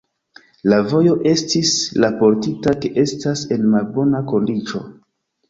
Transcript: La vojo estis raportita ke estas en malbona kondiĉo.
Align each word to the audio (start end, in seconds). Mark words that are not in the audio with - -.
La 0.71 0.77
vojo 0.93 1.11
estis 1.31 1.73
raportita 2.05 2.75
ke 2.79 2.93
estas 3.03 3.45
en 3.59 3.69
malbona 3.75 4.25
kondiĉo. 4.35 4.85